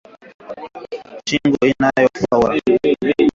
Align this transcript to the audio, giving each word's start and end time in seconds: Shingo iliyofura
Shingo 1.27 1.57
iliyofura 1.71 2.55